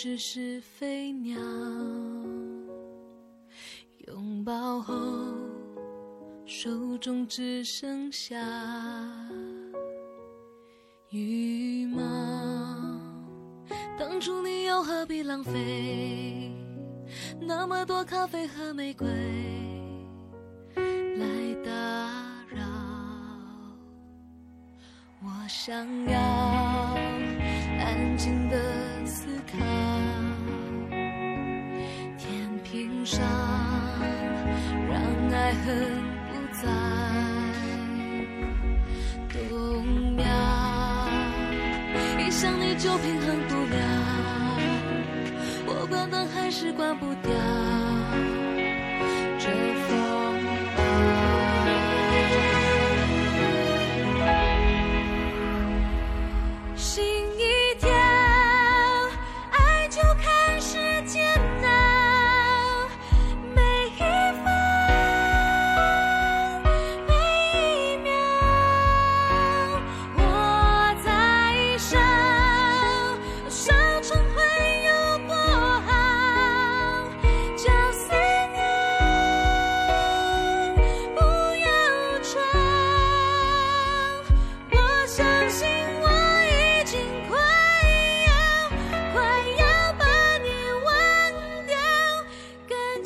[0.00, 1.36] 只是飞鸟。
[4.06, 4.94] 拥抱后，
[6.46, 8.38] 手中只剩下
[11.10, 12.00] 羽毛。
[13.98, 16.52] 当初你又何必浪费
[17.40, 19.08] 那么多咖啡和玫瑰
[21.16, 21.26] 来
[21.64, 21.72] 打
[22.54, 22.62] 扰？
[25.24, 26.57] 我想要
[35.48, 35.64] 爱恨
[36.28, 36.68] 不再
[39.32, 40.24] 动摇。
[42.18, 43.76] 一想你就平衡不了，
[45.66, 47.32] 我关灯还是关不掉。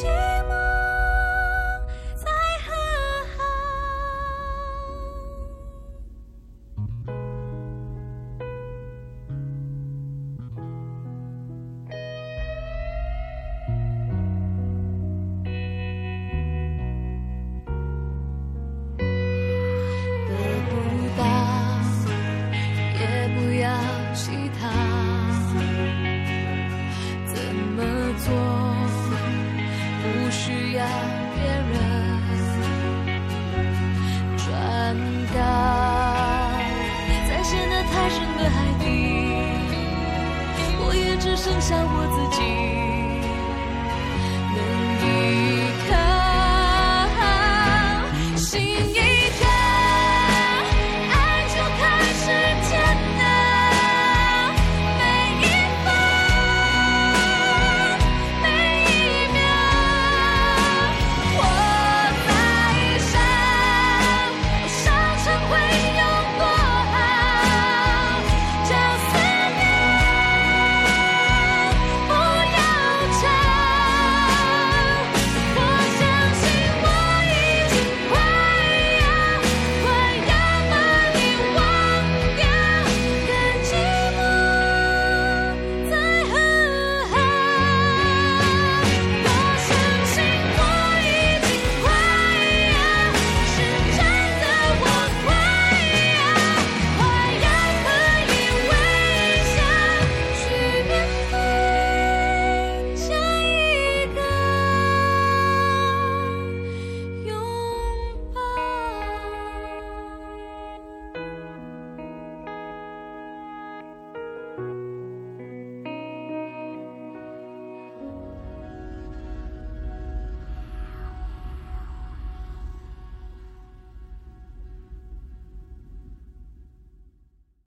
[0.00, 0.27] 情。
[41.60, 42.57] 剩下我自己。